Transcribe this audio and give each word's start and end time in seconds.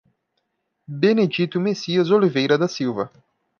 Benedito 0.87 1.59
Messias 1.59 2.09
Oliveira 2.09 2.57
da 2.57 2.67
Silva 2.67 3.11